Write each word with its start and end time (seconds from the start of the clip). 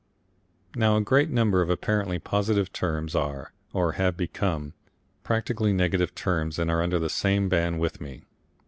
Now 0.75 0.97
a 0.97 1.01
great 1.01 1.29
number 1.29 1.61
of 1.61 1.69
apparently 1.69 2.17
positive 2.17 2.73
terms 2.73 3.13
are, 3.13 3.53
or 3.71 3.91
have 3.91 4.17
become, 4.17 4.73
practically 5.23 5.73
negative 5.73 6.15
terms 6.15 6.57
and 6.57 6.71
are 6.71 6.81
under 6.81 6.97
the 6.97 7.07
same 7.07 7.49
ban 7.49 7.77
with 7.77 8.01
me. 8.01 8.23